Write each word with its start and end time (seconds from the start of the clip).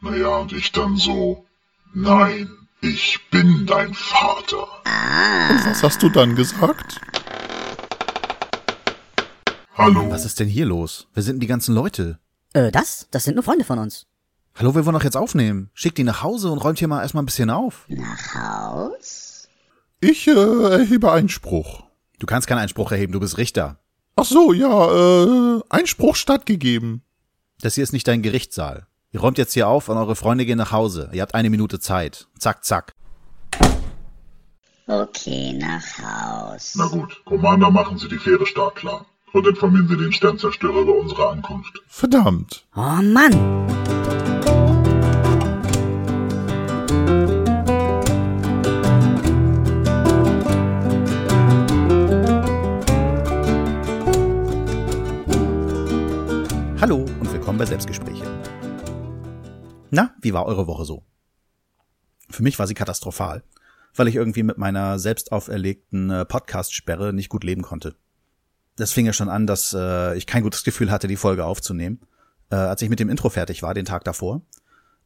Naja, 0.00 0.28
und 0.36 0.52
ich 0.52 0.70
dann 0.70 0.96
so, 0.96 1.44
nein, 1.92 2.48
ich 2.80 3.18
bin 3.32 3.66
dein 3.66 3.92
Vater. 3.94 4.62
Und 5.50 5.66
was 5.66 5.82
hast 5.82 6.00
du 6.02 6.08
dann 6.08 6.36
gesagt? 6.36 7.00
Hallo. 9.74 10.08
Was 10.10 10.24
ist 10.24 10.38
denn 10.38 10.48
hier 10.48 10.66
los? 10.66 11.08
Wer 11.14 11.24
sind 11.24 11.36
denn 11.36 11.40
die 11.40 11.46
ganzen 11.48 11.74
Leute? 11.74 12.20
Äh, 12.52 12.70
das? 12.70 13.08
Das 13.10 13.24
sind 13.24 13.34
nur 13.34 13.42
Freunde 13.42 13.64
von 13.64 13.80
uns. 13.80 14.06
Hallo, 14.54 14.74
wir 14.74 14.86
wollen 14.86 14.94
doch 14.94 15.04
jetzt 15.04 15.16
aufnehmen. 15.16 15.70
Schickt 15.74 15.98
die 15.98 16.04
nach 16.04 16.22
Hause 16.22 16.50
und 16.50 16.58
räumt 16.58 16.78
hier 16.78 16.88
mal 16.88 17.02
erstmal 17.02 17.24
ein 17.24 17.26
bisschen 17.26 17.50
auf. 17.50 17.86
Ich 20.00 20.28
äh, 20.28 20.30
erhebe 20.32 21.10
Einspruch. 21.10 21.84
Du 22.20 22.26
kannst 22.26 22.46
keinen 22.46 22.58
Einspruch 22.58 22.92
erheben, 22.92 23.12
du 23.12 23.20
bist 23.20 23.36
Richter. 23.36 23.80
Ach 24.14 24.24
so, 24.24 24.52
ja, 24.52 25.56
äh, 25.56 25.60
Einspruch 25.70 26.14
stattgegeben. 26.14 27.02
Das 27.60 27.74
hier 27.74 27.82
ist 27.82 27.92
nicht 27.92 28.06
dein 28.06 28.22
Gerichtssaal. 28.22 28.86
Ihr 29.10 29.20
räumt 29.20 29.38
jetzt 29.38 29.54
hier 29.54 29.68
auf 29.68 29.88
und 29.88 29.96
eure 29.96 30.16
Freunde 30.16 30.44
gehen 30.44 30.58
nach 30.58 30.72
Hause. 30.72 31.08
Ihr 31.12 31.22
habt 31.22 31.34
eine 31.34 31.48
Minute 31.48 31.80
Zeit. 31.80 32.26
Zack, 32.38 32.62
zack. 32.64 32.92
Okay, 34.86 35.54
nach 35.54 35.82
Haus. 35.98 36.74
Na 36.76 36.86
gut, 36.86 37.22
Commander, 37.24 37.70
machen 37.70 37.96
Sie 37.98 38.08
die 38.08 38.18
Fähre 38.18 38.46
startklar. 38.46 39.06
Und 39.32 39.46
informieren 39.46 39.88
Sie 39.88 39.96
den 39.96 40.12
Sternzerstörer 40.12 40.80
über 40.80 40.94
unsere 40.94 41.28
Ankunft. 41.28 41.82
Verdammt. 41.86 42.66
Oh 42.74 42.80
Mann. 42.80 43.66
Na, 59.98 60.14
wie 60.20 60.32
war 60.32 60.46
eure 60.46 60.68
Woche 60.68 60.84
so? 60.84 61.02
Für 62.30 62.44
mich 62.44 62.56
war 62.60 62.68
sie 62.68 62.74
katastrophal, 62.74 63.42
weil 63.96 64.06
ich 64.06 64.14
irgendwie 64.14 64.44
mit 64.44 64.56
meiner 64.56 65.00
selbst 65.00 65.32
auferlegten 65.32 66.08
äh, 66.08 66.24
Podcast-Sperre 66.24 67.12
nicht 67.12 67.28
gut 67.28 67.42
leben 67.42 67.62
konnte. 67.62 67.96
Das 68.76 68.92
fing 68.92 69.06
ja 69.06 69.12
schon 69.12 69.28
an, 69.28 69.48
dass 69.48 69.74
äh, 69.76 70.16
ich 70.16 70.28
kein 70.28 70.44
gutes 70.44 70.62
Gefühl 70.62 70.92
hatte, 70.92 71.08
die 71.08 71.16
Folge 71.16 71.44
aufzunehmen. 71.44 71.98
Äh, 72.48 72.54
als 72.54 72.80
ich 72.80 72.90
mit 72.90 73.00
dem 73.00 73.08
Intro 73.08 73.28
fertig 73.28 73.64
war, 73.64 73.74
den 73.74 73.86
Tag 73.86 74.04
davor, 74.04 74.42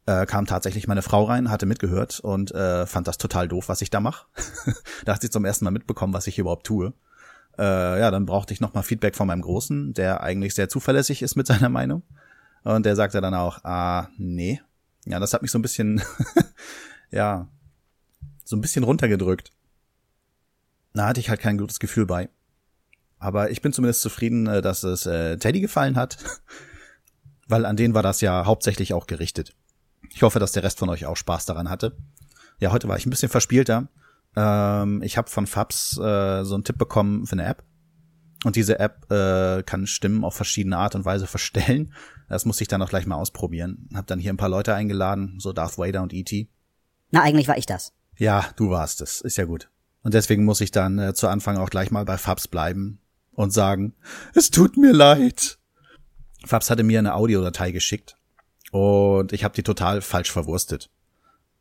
äh, 0.05 0.27
kam 0.27 0.45
tatsächlich 0.45 0.85
meine 0.85 1.01
Frau 1.01 1.23
rein, 1.23 1.49
hatte 1.49 1.65
mitgehört 1.65 2.19
und 2.19 2.51
äh, 2.51 2.85
fand 2.85 3.07
das 3.07 3.17
total 3.17 3.47
doof, 3.47 3.69
was 3.69 3.81
ich 3.81 3.89
da 3.89 3.99
mache. 3.99 4.27
da 5.05 5.15
hat 5.15 5.23
sie 5.23 5.31
zum 5.31 5.43
ersten 5.43 5.65
Mal 5.65 5.71
mitbekommen, 5.71 6.13
was 6.13 6.27
ich 6.27 6.37
überhaupt 6.37 6.67
tue. 6.67 6.93
Äh, 7.57 7.99
ja, 7.99 8.11
dann 8.11 8.27
brauchte 8.27 8.53
ich 8.53 8.61
nochmal 8.61 8.83
Feedback 8.83 9.15
von 9.15 9.25
meinem 9.25 9.41
Großen, 9.41 9.95
der 9.95 10.21
eigentlich 10.21 10.53
sehr 10.53 10.69
zuverlässig 10.69 11.23
ist 11.23 11.35
mit 11.35 11.47
seiner 11.47 11.69
Meinung. 11.69 12.03
Und 12.63 12.85
der 12.85 12.95
sagte 12.95 13.21
dann 13.21 13.33
auch, 13.33 13.63
ah, 13.63 14.09
nee. 14.19 14.61
Ja, 15.05 15.19
das 15.19 15.33
hat 15.33 15.41
mich 15.41 15.51
so 15.51 15.59
ein 15.59 15.61
bisschen, 15.61 16.01
ja, 17.11 17.49
so 18.43 18.55
ein 18.55 18.61
bisschen 18.61 18.83
runtergedrückt. 18.83 19.51
Da 20.93 21.07
hatte 21.07 21.19
ich 21.19 21.29
halt 21.29 21.39
kein 21.39 21.57
gutes 21.57 21.79
Gefühl 21.79 22.05
bei. 22.05 22.29
Aber 23.19 23.51
ich 23.51 23.61
bin 23.61 23.73
zumindest 23.73 24.01
zufrieden, 24.01 24.47
äh, 24.47 24.61
dass 24.61 24.83
es 24.83 25.05
äh, 25.05 25.37
Teddy 25.37 25.61
gefallen 25.61 25.95
hat, 25.95 26.17
weil 27.47 27.65
an 27.65 27.77
den 27.77 27.93
war 27.93 28.03
das 28.03 28.21
ja 28.21 28.45
hauptsächlich 28.45 28.93
auch 28.93 29.07
gerichtet. 29.07 29.55
Ich 30.09 30.21
hoffe, 30.21 30.39
dass 30.39 30.51
der 30.51 30.63
Rest 30.63 30.79
von 30.79 30.89
euch 30.89 31.05
auch 31.05 31.17
Spaß 31.17 31.45
daran 31.45 31.69
hatte. 31.69 31.95
Ja, 32.59 32.71
heute 32.71 32.87
war 32.87 32.97
ich 32.97 33.05
ein 33.05 33.09
bisschen 33.09 33.29
verspielter. 33.29 33.87
Ähm, 34.35 35.01
ich 35.01 35.17
habe 35.17 35.29
von 35.29 35.47
Fabs 35.47 35.97
äh, 35.97 36.43
so 36.43 36.53
einen 36.55 36.63
Tipp 36.63 36.77
bekommen 36.77 37.25
für 37.25 37.33
eine 37.33 37.45
App. 37.45 37.63
Und 38.43 38.55
diese 38.55 38.79
App 38.79 39.09
äh, 39.11 39.63
kann 39.63 39.87
Stimmen 39.87 40.23
auf 40.23 40.35
verschiedene 40.35 40.77
Art 40.77 40.95
und 40.95 41.05
Weise 41.05 41.27
verstellen. 41.27 41.93
Das 42.29 42.45
musste 42.45 42.63
ich 42.63 42.67
dann 42.67 42.81
auch 42.81 42.89
gleich 42.89 43.05
mal 43.05 43.15
ausprobieren. 43.15 43.89
Hab 43.93 44.07
dann 44.07 44.19
hier 44.19 44.33
ein 44.33 44.37
paar 44.37 44.49
Leute 44.49 44.73
eingeladen, 44.73 45.35
so 45.39 45.53
Darth 45.53 45.77
Vader 45.77 46.01
und 46.01 46.13
E.T. 46.13 46.49
Na, 47.11 47.21
eigentlich 47.21 47.47
war 47.47 47.57
ich 47.57 47.65
das. 47.65 47.93
Ja, 48.17 48.45
du 48.55 48.69
warst 48.69 49.01
es. 49.01 49.21
Ist 49.21 49.37
ja 49.37 49.45
gut. 49.45 49.69
Und 50.03 50.13
deswegen 50.13 50.43
muss 50.43 50.61
ich 50.61 50.71
dann 50.71 50.99
äh, 50.99 51.13
zu 51.13 51.27
Anfang 51.27 51.57
auch 51.57 51.69
gleich 51.69 51.91
mal 51.91 52.05
bei 52.05 52.17
Fabs 52.17 52.47
bleiben 52.47 52.99
und 53.31 53.51
sagen, 53.51 53.93
es 54.33 54.51
tut 54.51 54.77
mir 54.77 54.93
leid. 54.93 55.57
Fabs 56.45 56.69
hatte 56.69 56.83
mir 56.83 56.99
eine 56.99 57.15
Audiodatei 57.15 57.71
geschickt 57.71 58.17
und 58.71 59.31
ich 59.31 59.43
habe 59.43 59.55
die 59.55 59.63
total 59.63 60.01
falsch 60.01 60.31
verwurstet. 60.31 60.89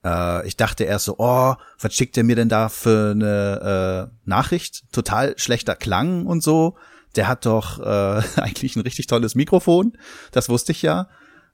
Äh, 0.04 0.46
ich 0.46 0.56
dachte 0.56 0.84
erst 0.84 1.06
so, 1.06 1.16
oh, 1.18 1.54
was 1.78 1.94
schickt 1.94 2.16
er 2.16 2.24
mir 2.24 2.36
denn 2.36 2.48
da 2.48 2.68
für 2.68 3.12
eine 3.12 4.10
äh, 4.10 4.28
Nachricht? 4.28 4.84
Total 4.92 5.34
schlechter 5.38 5.76
Klang 5.76 6.26
und 6.26 6.42
so. 6.42 6.76
Der 7.16 7.28
hat 7.28 7.46
doch 7.46 7.78
äh, 7.80 8.22
eigentlich 8.40 8.76
ein 8.76 8.82
richtig 8.82 9.06
tolles 9.06 9.34
Mikrofon. 9.34 9.96
Das 10.32 10.48
wusste 10.48 10.72
ich 10.72 10.82
ja. 10.82 11.08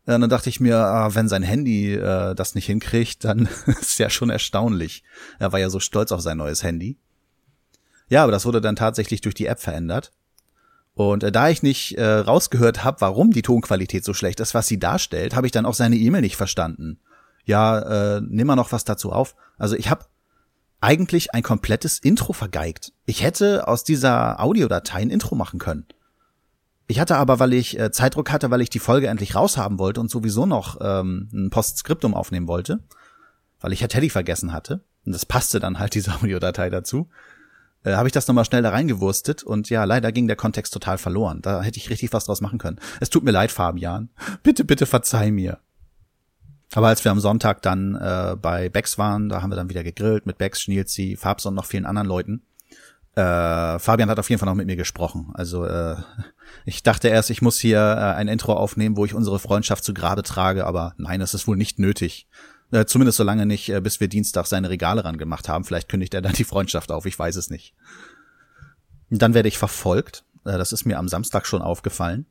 Und 0.06 0.22
dann 0.22 0.30
dachte 0.30 0.48
ich 0.48 0.58
mir, 0.58 0.78
ah, 0.78 1.14
wenn 1.14 1.28
sein 1.28 1.42
Handy 1.42 1.92
äh, 1.92 2.34
das 2.34 2.54
nicht 2.54 2.66
hinkriegt, 2.66 3.24
dann 3.24 3.48
ist 3.66 3.98
ja 3.98 4.08
schon 4.08 4.30
erstaunlich. 4.30 5.04
Er 5.38 5.52
war 5.52 5.60
ja 5.60 5.68
so 5.68 5.80
stolz 5.80 6.12
auf 6.12 6.22
sein 6.22 6.38
neues 6.38 6.62
Handy. 6.62 6.96
Ja, 8.08 8.22
aber 8.22 8.32
das 8.32 8.46
wurde 8.46 8.62
dann 8.62 8.76
tatsächlich 8.76 9.20
durch 9.20 9.34
die 9.34 9.46
App 9.46 9.60
verändert. 9.60 10.12
Und 10.94 11.22
äh, 11.22 11.30
da 11.30 11.50
ich 11.50 11.62
nicht 11.62 11.98
äh, 11.98 12.04
rausgehört 12.04 12.84
habe, 12.84 13.02
warum 13.02 13.32
die 13.32 13.42
Tonqualität 13.42 14.04
so 14.04 14.14
schlecht 14.14 14.40
ist, 14.40 14.54
was 14.54 14.66
sie 14.66 14.78
darstellt, 14.78 15.36
habe 15.36 15.46
ich 15.46 15.52
dann 15.52 15.66
auch 15.66 15.74
seine 15.74 15.96
E-Mail 15.96 16.22
nicht 16.22 16.36
verstanden. 16.36 16.98
Ja, 17.48 18.16
äh, 18.16 18.20
nimm 18.20 18.46
mal 18.46 18.56
noch 18.56 18.72
was 18.72 18.84
dazu 18.84 19.10
auf. 19.10 19.34
Also 19.56 19.74
ich 19.74 19.88
habe 19.88 20.04
eigentlich 20.82 21.32
ein 21.32 21.42
komplettes 21.42 21.98
Intro 21.98 22.34
vergeigt. 22.34 22.92
Ich 23.06 23.22
hätte 23.22 23.66
aus 23.66 23.84
dieser 23.84 24.38
Audiodatei 24.38 25.00
ein 25.00 25.08
Intro 25.08 25.34
machen 25.34 25.58
können. 25.58 25.86
Ich 26.88 27.00
hatte 27.00 27.16
aber, 27.16 27.40
weil 27.40 27.54
ich 27.54 27.78
äh, 27.78 27.90
Zeitdruck 27.90 28.30
hatte, 28.30 28.50
weil 28.50 28.60
ich 28.60 28.68
die 28.68 28.78
Folge 28.78 29.08
endlich 29.08 29.34
raushaben 29.34 29.78
wollte 29.78 29.98
und 30.00 30.10
sowieso 30.10 30.44
noch 30.44 30.76
ähm, 30.82 31.30
ein 31.32 31.48
Postskriptum 31.48 32.12
aufnehmen 32.12 32.48
wollte, 32.48 32.80
weil 33.60 33.72
ich 33.72 33.80
ja 33.80 33.88
Teddy 33.88 34.10
vergessen 34.10 34.52
hatte. 34.52 34.82
Und 35.06 35.12
das 35.12 35.24
passte 35.24 35.58
dann 35.58 35.78
halt 35.78 35.94
diese 35.94 36.14
Audiodatei 36.20 36.68
dazu 36.68 37.08
äh, 37.84 37.94
habe 37.94 38.08
ich 38.08 38.12
das 38.12 38.26
nochmal 38.28 38.44
schnell 38.44 38.62
da 38.62 38.70
reingewurstet 38.70 39.42
und 39.42 39.70
ja, 39.70 39.84
leider 39.84 40.12
ging 40.12 40.26
der 40.26 40.36
Kontext 40.36 40.72
total 40.72 40.98
verloren. 40.98 41.40
Da 41.42 41.62
hätte 41.62 41.78
ich 41.78 41.90
richtig 41.90 42.12
was 42.12 42.24
draus 42.24 42.40
machen 42.40 42.58
können. 42.58 42.78
Es 43.00 43.10
tut 43.10 43.24
mir 43.24 43.30
leid, 43.30 43.50
Fabian. 43.50 44.10
Bitte, 44.42 44.64
bitte 44.64 44.86
verzeih 44.86 45.30
mir. 45.30 45.58
Aber 46.74 46.88
als 46.88 47.04
wir 47.04 47.10
am 47.10 47.20
Sonntag 47.20 47.62
dann 47.62 47.94
äh, 47.94 48.36
bei 48.40 48.68
Bex 48.68 48.98
waren, 48.98 49.28
da 49.28 49.42
haben 49.42 49.50
wir 49.50 49.56
dann 49.56 49.70
wieder 49.70 49.84
gegrillt 49.84 50.26
mit 50.26 50.38
Bex, 50.38 50.60
Schnielzi, 50.60 51.16
Fabs 51.18 51.46
und 51.46 51.54
noch 51.54 51.64
vielen 51.64 51.86
anderen 51.86 52.08
Leuten. 52.08 52.42
Äh, 53.14 53.78
Fabian 53.78 54.10
hat 54.10 54.18
auf 54.18 54.28
jeden 54.28 54.38
Fall 54.38 54.48
noch 54.48 54.54
mit 54.54 54.66
mir 54.66 54.76
gesprochen. 54.76 55.30
Also 55.34 55.64
äh, 55.64 55.96
ich 56.66 56.82
dachte 56.82 57.08
erst, 57.08 57.30
ich 57.30 57.42
muss 57.42 57.58
hier 57.58 57.78
äh, 57.80 58.14
ein 58.14 58.28
Intro 58.28 58.52
aufnehmen, 58.52 58.96
wo 58.96 59.04
ich 59.04 59.14
unsere 59.14 59.38
Freundschaft 59.38 59.82
zu 59.82 59.94
Grabe 59.94 60.22
trage, 60.22 60.66
aber 60.66 60.94
nein, 60.98 61.20
das 61.20 61.34
ist 61.34 61.46
wohl 61.48 61.56
nicht 61.56 61.78
nötig. 61.78 62.28
Äh, 62.70 62.84
zumindest 62.84 63.16
so 63.16 63.24
lange 63.24 63.46
nicht, 63.46 63.70
äh, 63.70 63.80
bis 63.80 63.98
wir 63.98 64.08
Dienstag 64.08 64.46
seine 64.46 64.68
Regale 64.68 65.04
ran 65.04 65.16
gemacht 65.16 65.48
haben. 65.48 65.64
Vielleicht 65.64 65.88
kündigt 65.88 66.12
er 66.12 66.22
dann 66.22 66.34
die 66.34 66.44
Freundschaft 66.44 66.92
auf, 66.92 67.06
ich 67.06 67.18
weiß 67.18 67.36
es 67.36 67.50
nicht. 67.50 67.74
Dann 69.10 69.32
werde 69.32 69.48
ich 69.48 69.56
verfolgt. 69.56 70.24
Äh, 70.44 70.58
das 70.58 70.72
ist 70.72 70.84
mir 70.84 70.98
am 70.98 71.08
Samstag 71.08 71.46
schon 71.46 71.62
aufgefallen. 71.62 72.26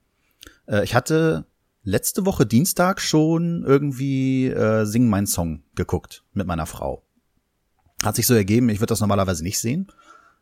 Äh, 0.68 0.84
ich 0.84 0.94
hatte 0.94 1.46
letzte 1.88 2.26
Woche 2.26 2.46
Dienstag 2.46 3.02
schon 3.02 3.64
irgendwie 3.64 4.48
äh, 4.48 4.86
Sing 4.86 5.08
mein 5.08 5.28
Song 5.28 5.64
geguckt 5.76 6.24
mit 6.34 6.48
meiner 6.48 6.66
Frau. 6.66 7.04
Hat 8.04 8.16
sich 8.16 8.28
so 8.28 8.34
ergeben, 8.34 8.70
ich 8.70 8.80
würde 8.80 8.92
das 8.92 9.02
normalerweise 9.02 9.44
nicht 9.44 9.60
sehen. 9.60 9.88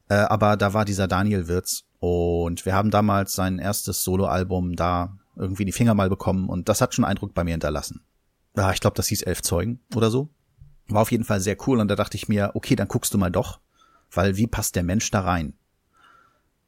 Äh, 0.09 0.15
aber 0.15 0.57
da 0.57 0.73
war 0.73 0.85
dieser 0.85 1.07
Daniel 1.07 1.47
Wirz 1.47 1.85
und 1.99 2.65
wir 2.65 2.73
haben 2.73 2.91
damals 2.91 3.33
sein 3.33 3.59
erstes 3.59 4.03
Soloalbum 4.03 4.75
da 4.75 5.17
irgendwie 5.35 5.65
die 5.65 5.71
Finger 5.71 5.93
mal 5.93 6.09
bekommen 6.09 6.49
und 6.49 6.69
das 6.69 6.81
hat 6.81 6.93
schon 6.93 7.05
Eindruck 7.05 7.33
bei 7.33 7.43
mir 7.43 7.51
hinterlassen 7.51 8.05
ja, 8.57 8.71
ich 8.71 8.79
glaube, 8.79 8.95
das 8.95 9.07
hieß 9.07 9.23
elf 9.23 9.41
Zeugen 9.41 9.79
oder 9.95 10.09
so. 10.09 10.29
War 10.87 11.01
auf 11.01 11.11
jeden 11.11 11.23
Fall 11.23 11.39
sehr 11.39 11.57
cool 11.67 11.79
und 11.79 11.87
da 11.87 11.95
dachte 11.95 12.15
ich 12.15 12.27
mir, 12.27 12.51
okay, 12.53 12.75
dann 12.75 12.87
guckst 12.87 13.13
du 13.13 13.17
mal 13.17 13.31
doch, 13.31 13.59
weil 14.11 14.37
wie 14.37 14.47
passt 14.47 14.75
der 14.75 14.83
Mensch 14.83 15.09
da 15.11 15.21
rein? 15.21 15.53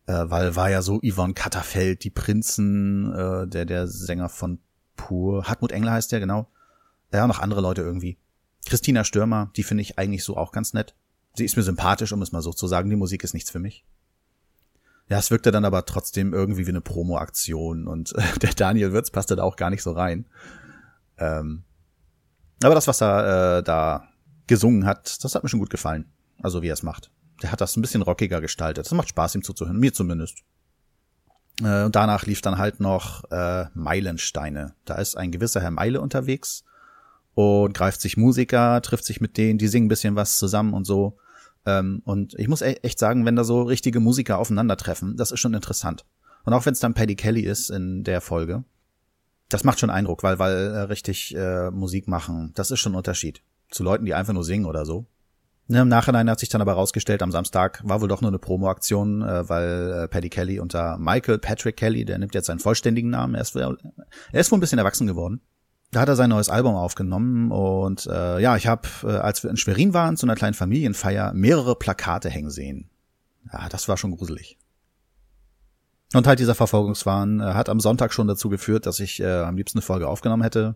Äh, 0.06 0.26
weil 0.28 0.56
war 0.56 0.70
ja 0.70 0.82
so 0.82 1.00
Yvonne 1.00 1.34
Katterfeld, 1.34 2.04
die 2.04 2.10
Prinzen, 2.10 3.14
äh, 3.14 3.48
der 3.48 3.66
der 3.66 3.88
Sänger 3.88 4.30
von 4.30 4.60
Pur, 4.98 5.46
Hartmut 5.46 5.72
Engler 5.72 5.94
heißt 5.94 6.12
der 6.12 6.20
genau. 6.20 6.52
Ja, 7.14 7.26
noch 7.28 7.40
andere 7.40 7.62
Leute 7.62 7.82
irgendwie. 7.82 8.18
Christina 8.66 9.06
Stürmer, 9.06 9.52
die 9.56 9.64
finde 9.64 9.84
ich 9.84 9.98
eigentlich 9.98 10.26
so 10.26 10.36
auch 10.36 10.52
ganz 10.52 10.74
nett. 10.74 10.94
Sie 11.36 11.46
ist 11.46 11.56
mir 11.56 11.64
sympathisch, 11.64 12.12
um 12.12 12.22
es 12.22 12.34
mal 12.34 12.42
so 12.42 12.52
zu 12.52 12.68
sagen. 12.68 12.90
Die 12.90 12.96
Musik 12.98 13.24
ist 13.24 13.34
nichts 13.34 13.50
für 13.50 13.60
mich. 13.60 13.86
Ja, 15.08 15.20
es 15.20 15.32
wirkte 15.32 15.52
dann 15.52 15.64
aber 15.64 15.86
trotzdem 15.86 16.34
irgendwie 16.34 16.66
wie 16.66 16.72
eine 16.72 16.82
Promo-Aktion 16.82 17.88
und 17.88 18.14
äh, 18.16 18.40
der 18.42 18.54
Daniel 18.54 18.92
Wirtz 18.92 19.10
passte 19.10 19.38
da 19.38 19.44
auch 19.44 19.56
gar 19.56 19.70
nicht 19.70 19.84
so 19.84 19.92
rein. 19.92 20.26
Ähm, 21.18 21.64
aber 22.62 22.76
das, 22.76 22.88
was 22.88 23.02
er 23.02 23.60
äh, 23.60 23.64
da 23.64 24.10
gesungen 24.48 24.86
hat, 24.86 25.24
das 25.24 25.36
hat 25.36 25.44
mir 25.44 25.50
schon 25.50 25.60
gut 25.60 25.70
gefallen. 25.70 26.12
Also 26.42 26.62
wie 26.62 26.68
er 26.68 26.74
es 26.74 26.84
macht. 26.84 27.12
Der 27.42 27.52
hat 27.52 27.62
das 27.62 27.78
ein 27.78 27.82
bisschen 27.82 28.02
rockiger 28.02 28.42
gestaltet. 28.42 28.86
Das 28.86 28.94
macht 28.94 29.10
Spaß, 29.10 29.36
ihm 29.36 29.44
zuzuhören. 29.44 29.80
Mir 29.80 29.94
zumindest. 29.94 30.44
Äh, 31.62 31.84
und 31.84 31.96
danach 31.96 32.26
lief 32.26 32.42
dann 32.42 32.58
halt 32.58 32.80
noch 32.80 33.30
äh, 33.32 33.66
Meilensteine. 33.74 34.74
Da 34.86 34.96
ist 34.96 35.18
ein 35.18 35.32
gewisser 35.32 35.62
Herr 35.62 35.72
Meile 35.72 36.02
unterwegs 36.02 36.64
und 37.34 37.74
greift 37.74 38.02
sich 38.02 38.18
Musiker, 38.18 38.82
trifft 38.82 39.06
sich 39.06 39.22
mit 39.22 39.38
denen, 39.38 39.60
die 39.60 39.68
singen 39.68 39.86
ein 39.86 39.90
bisschen 39.90 40.16
was 40.16 40.38
zusammen 40.38 40.74
und 40.74 40.86
so. 40.86 41.18
Ähm, 41.66 42.02
und 42.06 42.34
ich 42.40 42.48
muss 42.48 42.62
e 42.62 42.78
echt 42.82 43.00
sagen, 43.00 43.26
wenn 43.26 43.36
da 43.36 43.44
so 43.44 43.64
richtige 43.64 44.00
Musiker 44.00 44.38
aufeinandertreffen, 44.40 45.18
das 45.18 45.32
ist 45.32 45.40
schon 45.40 45.54
interessant. 45.54 46.06
Und 46.46 46.54
auch 46.54 46.66
wenn 46.66 46.74
es 46.74 46.80
dann 46.80 46.94
Paddy 46.94 47.16
Kelly 47.16 47.42
ist 47.42 47.70
in 47.70 48.04
der 48.04 48.22
Folge, 48.22 48.64
Das 49.50 49.64
macht 49.64 49.80
schon 49.80 49.90
Eindruck, 49.90 50.24
weil, 50.24 50.40
weil 50.40 50.56
äh, 50.56 50.80
richtig 50.82 51.34
äh, 51.36 51.72
Musik 51.72 52.08
machen, 52.08 52.52
das 52.56 52.70
ist 52.72 52.80
schon 52.80 52.94
ein 52.94 52.98
Unterschied. 52.98 53.42
Zu 53.70 53.84
Leuten, 53.84 54.06
die 54.06 54.14
einfach 54.14 54.34
nur 54.34 54.44
singen 54.44 54.66
oder 54.66 54.86
so. 54.86 55.06
Ne, 55.70 55.82
Im 55.82 55.90
Nachhinein 55.90 56.30
hat 56.30 56.40
sich 56.40 56.48
dann 56.48 56.62
aber 56.62 56.74
rausgestellt, 56.74 57.22
am 57.22 57.32
Samstag 57.32 57.82
war 57.84 58.00
wohl 58.00 58.08
doch 58.08 58.22
nur 58.22 58.32
eine 58.32 58.40
Promo-Aktion, 58.40 59.22
äh, 59.22 59.50
weil 59.50 60.04
äh, 60.04 60.08
Paddy 60.08 60.30
Kelly 60.30 60.60
unter 60.62 60.98
Michael 60.98 61.40
Patrick 61.40 61.76
Kelly, 61.76 62.06
der 62.06 62.18
nimmt 62.20 62.34
jetzt 62.34 62.48
seinen 62.48 62.60
vollständigen 62.60 63.10
Namen, 63.10 63.36
er 63.36 63.42
ist, 63.42 63.56
er 63.56 63.76
ist 64.32 64.50
wohl 64.50 64.58
ein 64.58 64.62
bisschen 64.62 64.80
erwachsen 64.80 65.08
geworden. 65.08 65.42
Da 65.92 66.02
hat 66.02 66.10
er 66.10 66.16
sein 66.16 66.30
neues 66.30 66.50
Album 66.50 66.76
aufgenommen 66.76 67.52
und 67.52 68.08
äh, 68.08 68.40
ja, 68.40 68.56
ich 68.56 68.68
habe, 68.68 68.88
äh, 69.04 69.08
als 69.08 69.44
wir 69.44 69.50
in 69.50 69.58
Schwerin 69.58 69.94
waren, 69.94 70.16
zu 70.16 70.26
einer 70.26 70.36
kleinen 70.36 70.54
Familienfeier, 70.54 71.34
mehrere 71.34 71.76
Plakate 71.76 72.30
hängen 72.30 72.50
sehen. 72.50 72.90
Ja, 73.52 73.68
das 73.68 73.90
war 73.90 73.98
schon 73.98 74.12
gruselig. 74.12 74.58
Und 76.14 76.28
halt 76.28 76.40
dieser 76.40 76.56
Verfolgungswahn 76.56 77.42
äh, 77.42 77.44
hat 77.44 77.68
am 77.68 77.82
Sonntag 77.82 78.14
schon 78.14 78.28
dazu 78.28 78.48
geführt, 78.48 78.86
dass 78.86 79.02
ich 79.02 79.20
äh, 79.20 79.42
am 79.42 79.58
liebsten 79.58 79.80
eine 79.80 79.86
Folge 79.86 80.08
aufgenommen 80.08 80.44
hätte. 80.44 80.76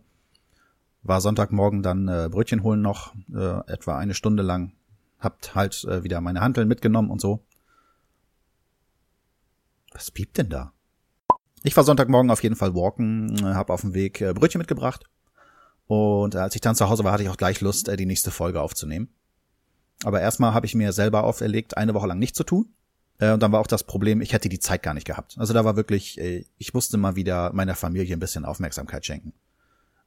War 1.03 1.21
Sonntagmorgen 1.21 1.81
dann 1.81 2.09
äh, 2.09 2.27
Brötchen 2.29 2.63
holen 2.63 2.81
noch, 2.81 3.13
äh, 3.33 3.71
etwa 3.71 3.97
eine 3.97 4.13
Stunde 4.13 4.43
lang 4.43 4.73
habt 5.21 5.55
halt 5.55 5.83
äh, 5.85 6.03
wieder 6.03 6.19
meine 6.19 6.41
Hanteln 6.41 6.67
mitgenommen 6.67 7.09
und 7.09 7.21
so. 7.21 7.45
Was 9.93 10.11
piept 10.11 10.37
denn 10.37 10.49
da? 10.49 10.73
Ich 11.63 11.77
war 11.77 11.83
Sonntagmorgen 11.83 12.31
auf 12.31 12.43
jeden 12.43 12.55
Fall 12.55 12.73
walken, 12.73 13.37
äh, 13.37 13.53
hab 13.53 13.69
auf 13.69 13.81
dem 13.81 13.93
Weg 13.93 14.19
äh, 14.19 14.33
Brötchen 14.33 14.59
mitgebracht. 14.59 15.05
Und 15.87 16.35
äh, 16.35 16.39
als 16.39 16.55
ich 16.55 16.61
dann 16.61 16.75
zu 16.75 16.89
Hause 16.89 17.03
war, 17.03 17.11
hatte 17.11 17.23
ich 17.23 17.29
auch 17.29 17.37
gleich 17.37 17.61
Lust, 17.61 17.87
äh, 17.87 17.97
die 17.97 18.05
nächste 18.05 18.31
Folge 18.31 18.61
aufzunehmen. 18.61 19.09
Aber 20.03 20.19
erstmal 20.19 20.53
habe 20.53 20.65
ich 20.65 20.73
mir 20.73 20.91
selber 20.93 21.23
auferlegt, 21.23 21.77
eine 21.77 21.93
Woche 21.93 22.07
lang 22.07 22.17
nichts 22.17 22.37
zu 22.37 22.43
tun. 22.43 22.73
Äh, 23.19 23.31
und 23.33 23.43
dann 23.43 23.51
war 23.51 23.59
auch 23.59 23.67
das 23.67 23.83
Problem, 23.83 24.21
ich 24.21 24.33
hätte 24.33 24.49
die 24.49 24.59
Zeit 24.59 24.81
gar 24.81 24.95
nicht 24.95 25.05
gehabt. 25.05 25.35
Also 25.37 25.53
da 25.53 25.63
war 25.63 25.75
wirklich, 25.75 26.19
äh, 26.19 26.45
ich 26.57 26.73
musste 26.73 26.97
mal 26.97 27.15
wieder 27.15 27.53
meiner 27.53 27.75
Familie 27.75 28.15
ein 28.15 28.19
bisschen 28.19 28.45
Aufmerksamkeit 28.45 29.05
schenken. 29.05 29.33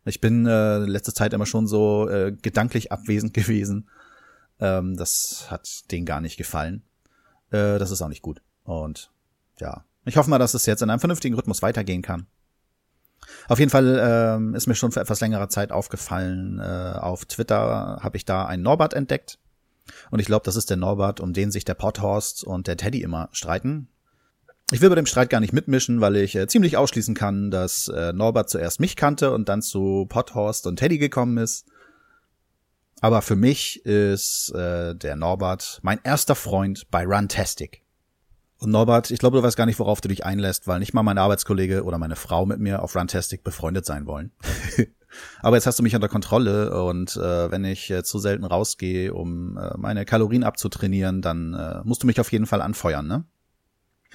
Ich 0.07 0.21
bin 0.21 0.47
äh, 0.47 0.79
letzte 0.79 1.15
Zeit 1.15 1.33
immer 1.33 1.47
schon 1.47 1.67
so 1.67 2.09
äh, 2.09 2.33
gedanklich 2.33 2.91
abwesend 2.91 3.33
gewesen 3.35 3.89
ähm, 4.61 4.97
das 4.97 5.47
hat 5.51 5.91
denen 5.91 6.07
gar 6.07 6.21
nicht 6.21 6.37
gefallen. 6.37 6.83
Äh, 7.51 7.79
das 7.79 7.91
ist 7.91 8.03
auch 8.03 8.09
nicht 8.09 8.23
gut. 8.23 8.43
Und 8.65 9.11
ja, 9.59 9.85
ich 10.05 10.17
hoffe 10.17 10.31
mal, 10.31 10.39
dass 10.39 10.55
es 10.55 10.67
jetzt 10.67 10.83
in 10.83 10.91
einem 10.91 11.01
vernünftigen 11.01 11.35
Rhythmus 11.35 11.63
weitergehen 11.63 12.03
kann. 12.03 12.27
Auf 13.49 13.59
jeden 13.59 13.71
Fall 13.71 13.99
ähm, 14.01 14.55
ist 14.55 14.67
mir 14.67 14.75
schon 14.75 14.93
für 14.93 15.01
etwas 15.01 15.21
längerer 15.21 15.49
Zeit 15.49 15.73
aufgefallen, 15.73 16.61
äh, 16.61 16.99
auf 16.99 17.25
Twitter 17.25 17.99
habe 18.03 18.17
ich 18.17 18.25
da 18.25 18.47
einen 18.47 18.63
Norbert 18.63 18.95
entdeckt. 18.95 19.39
Und 20.11 20.19
ich 20.19 20.27
glaube, 20.27 20.45
das 20.45 20.57
ist 20.57 20.71
der 20.71 20.77
Norbert, 20.77 21.21
um 21.21 21.33
den 21.33 21.51
sich 21.51 21.65
der 21.65 21.75
Pothorst 21.75 22.45
und 22.45 22.67
der 22.67 22.77
Teddy 22.77 23.03
immer 23.03 23.29
streiten. 23.33 23.89
Ich 24.71 24.81
will 24.81 24.89
bei 24.89 24.95
dem 24.95 25.07
Streit 25.07 25.29
gar 25.29 25.41
nicht 25.41 25.53
mitmischen, 25.53 26.01
weil 26.01 26.17
ich 26.17 26.35
äh, 26.37 26.47
ziemlich 26.47 26.77
ausschließen 26.77 27.15
kann, 27.15 27.51
dass 27.51 27.89
äh, 27.89 28.13
Norbert 28.13 28.49
zuerst 28.49 28.81
mich 28.81 28.97
kannte 28.97 29.33
und 29.33 29.49
dann 29.49 29.61
zu 29.61 30.07
Pothorst 30.09 30.67
und 30.67 30.77
Teddy 30.77 30.99
gekommen 30.99 31.37
ist. 31.37 31.67
Aber 33.05 33.21
für 33.21 33.37
mich 33.37 33.85
ist 33.85 34.51
äh, 34.55 34.97
der 34.97 35.15
Norbert 35.15 35.79
mein 35.83 36.01
erster 36.05 36.35
Freund 36.35 36.91
bei 36.91 37.05
Runtastic. 37.05 37.83
Und 38.57 38.71
Norbert, 38.71 39.11
ich 39.11 39.19
glaube, 39.19 39.37
du 39.37 39.43
weißt 39.43 39.59
gar 39.59 39.67
nicht, 39.67 39.79
worauf 39.79 40.01
du 40.01 40.09
dich 40.09 40.25
einlässt, 40.25 40.67
weil 40.67 40.79
nicht 40.79 40.95
mal 40.95 41.03
mein 41.03 41.19
Arbeitskollege 41.19 41.85
oder 41.85 41.99
meine 41.99 42.17
Frau 42.17 42.47
mit 42.47 42.61
mir 42.61 42.83
auf 42.83 42.97
Runtastic 42.97 43.45
befreundet 43.45 43.85
sein 43.85 44.07
wollen. 44.07 44.33
Aber 45.43 45.57
jetzt 45.57 45.67
hast 45.67 45.79
du 45.79 45.83
mich 45.83 45.95
unter 45.95 46.09
Kontrolle 46.09 46.83
und 46.83 47.15
äh, 47.19 47.51
wenn 47.51 47.67
ich 47.67 47.91
äh, 47.91 48.05
zu 48.05 48.19
selten 48.19 48.45
rausgehe, 48.45 49.13
um 49.13 49.59
äh, 49.59 49.77
meine 49.77 50.07
Kalorien 50.07 50.43
abzutrainieren, 50.43 51.21
dann 51.21 51.53
äh, 51.53 51.83
musst 51.85 52.05
du 52.05 52.07
mich 52.07 52.21
auf 52.21 52.33
jeden 52.33 52.47
Fall 52.47 52.63
anfeuern, 52.63 53.07
ne? 53.07 53.25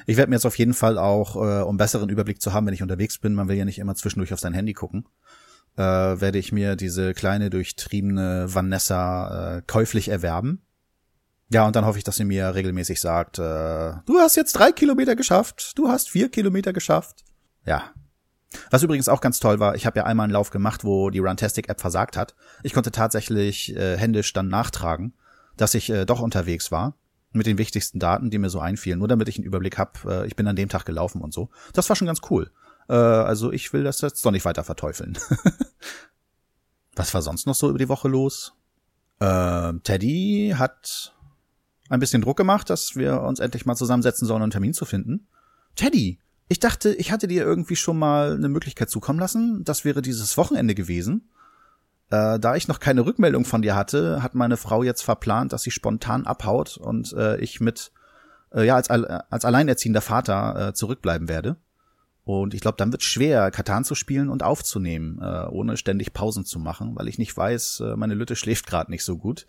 Ich 0.05 0.17
werde 0.17 0.29
mir 0.29 0.37
jetzt 0.37 0.45
auf 0.45 0.57
jeden 0.57 0.73
Fall 0.73 0.97
auch, 0.97 1.35
äh, 1.35 1.61
um 1.61 1.77
besseren 1.77 2.09
Überblick 2.09 2.41
zu 2.41 2.53
haben, 2.53 2.65
wenn 2.65 2.73
ich 2.73 2.81
unterwegs 2.81 3.19
bin, 3.19 3.35
man 3.35 3.49
will 3.49 3.57
ja 3.57 3.65
nicht 3.65 3.79
immer 3.79 3.95
zwischendurch 3.95 4.33
auf 4.33 4.39
sein 4.39 4.53
Handy 4.53 4.73
gucken, 4.73 5.05
äh, 5.79 6.19
werde 6.19 6.37
ich 6.37 6.51
mir 6.51 6.75
diese 6.75 7.13
kleine 7.13 7.49
durchtriebene 7.49 8.53
Vanessa 8.53 9.57
äh, 9.57 9.61
käuflich 9.65 10.09
erwerben. 10.09 10.61
Ja, 11.51 11.65
und 11.65 11.75
dann 11.75 11.85
hoffe 11.85 11.97
ich, 11.97 12.03
dass 12.03 12.17
sie 12.17 12.25
mir 12.25 12.53
regelmäßig 12.53 12.99
sagt, 12.99 13.39
äh, 13.39 13.93
du 14.05 14.19
hast 14.19 14.35
jetzt 14.35 14.51
drei 14.53 14.73
Kilometer 14.73 15.15
geschafft, 15.15 15.77
du 15.77 15.87
hast 15.87 16.09
vier 16.09 16.29
Kilometer 16.29 16.73
geschafft. 16.73 17.23
Ja. 17.65 17.91
Was 18.71 18.83
übrigens 18.83 19.07
auch 19.07 19.21
ganz 19.21 19.39
toll 19.39 19.59
war, 19.59 19.75
ich 19.75 19.85
habe 19.85 19.99
ja 19.99 20.05
einmal 20.05 20.25
einen 20.25 20.33
Lauf 20.33 20.49
gemacht, 20.49 20.83
wo 20.83 21.11
die 21.11 21.19
Runtastic-App 21.19 21.79
versagt 21.79 22.17
hat. 22.17 22.35
Ich 22.61 22.73
konnte 22.73 22.91
tatsächlich 22.91 23.75
äh, 23.75 23.97
händisch 23.97 24.33
dann 24.33 24.49
nachtragen, 24.49 25.13
dass 25.55 25.75
ich 25.75 25.89
äh, 25.89 26.05
doch 26.05 26.19
unterwegs 26.19 26.71
war 26.71 26.95
mit 27.31 27.45
den 27.45 27.57
wichtigsten 27.57 27.99
Daten, 27.99 28.31
die 28.31 28.37
mir 28.37 28.49
so 28.49 28.59
einfielen, 28.59 28.99
nur 28.99 29.07
damit 29.07 29.29
ich 29.29 29.37
einen 29.37 29.45
Überblick 29.45 29.77
habe, 29.77 30.23
äh, 30.23 30.27
ich 30.27 30.35
bin 30.35 30.47
an 30.47 30.55
dem 30.55 30.67
Tag 30.67 30.85
gelaufen 30.85 31.21
und 31.21 31.33
so. 31.33 31.49
Das 31.73 31.87
war 31.87 31.95
schon 31.95 32.07
ganz 32.07 32.21
cool. 32.29 32.51
Äh, 32.89 32.93
also 32.93 33.51
ich 33.51 33.71
will 33.71 33.83
das 33.83 34.01
jetzt 34.01 34.25
doch 34.25 34.31
nicht 34.31 34.45
weiter 34.45 34.63
verteufeln. 34.63 35.17
Was 36.95 37.13
war 37.13 37.21
sonst 37.21 37.45
noch 37.45 37.55
so 37.55 37.69
über 37.69 37.79
die 37.79 37.89
Woche 37.89 38.07
los? 38.07 38.53
Äh, 39.19 39.73
Teddy 39.83 40.55
hat 40.57 41.13
ein 41.89 41.99
bisschen 41.99 42.21
Druck 42.21 42.37
gemacht, 42.37 42.69
dass 42.69 42.95
wir 42.95 43.21
uns 43.21 43.39
endlich 43.39 43.65
mal 43.65 43.75
zusammensetzen 43.75 44.27
sollen, 44.27 44.41
einen 44.41 44.51
Termin 44.51 44.73
zu 44.73 44.85
finden. 44.85 45.27
Teddy, 45.75 46.19
ich 46.47 46.59
dachte, 46.59 46.93
ich 46.93 47.11
hatte 47.11 47.27
dir 47.27 47.43
irgendwie 47.43 47.75
schon 47.75 47.97
mal 47.97 48.33
eine 48.33 48.49
Möglichkeit 48.49 48.89
zukommen 48.89 49.19
lassen. 49.19 49.63
Das 49.63 49.85
wäre 49.85 50.01
dieses 50.01 50.35
Wochenende 50.37 50.75
gewesen. 50.75 51.29
Äh, 52.09 52.39
da 52.39 52.55
ich 52.55 52.67
noch 52.67 52.79
keine 52.79 53.05
Rückmeldung 53.05 53.45
von 53.45 53.61
dir 53.61 53.75
hatte, 53.75 54.23
hat 54.23 54.33
meine 54.33 54.57
Frau 54.57 54.83
jetzt 54.83 55.03
verplant, 55.03 55.53
dass 55.53 55.61
sie 55.61 55.71
spontan 55.71 56.25
abhaut 56.25 56.77
und 56.77 57.13
äh, 57.13 57.37
ich 57.37 57.59
mit 57.59 57.91
äh, 58.51 58.65
ja 58.65 58.75
als, 58.75 58.89
als 58.89 59.45
alleinerziehender 59.45 60.01
Vater 60.01 60.69
äh, 60.69 60.73
zurückbleiben 60.73 61.27
werde. 61.27 61.57
Und 62.23 62.53
ich 62.53 62.61
glaube, 62.61 62.77
dann 62.77 62.91
wird 62.91 63.03
schwer, 63.03 63.49
Katan 63.49 63.83
zu 63.83 63.95
spielen 63.95 64.29
und 64.29 64.43
aufzunehmen, 64.43 65.19
äh, 65.21 65.47
ohne 65.47 65.77
ständig 65.77 66.13
Pausen 66.13 66.45
zu 66.45 66.59
machen, 66.59 66.95
weil 66.95 67.07
ich 67.07 67.17
nicht 67.17 67.35
weiß, 67.35 67.79
äh, 67.79 67.95
meine 67.95 68.13
Lütte 68.13 68.35
schläft 68.35 68.67
gerade 68.67 68.91
nicht 68.91 69.03
so 69.03 69.17
gut. 69.17 69.47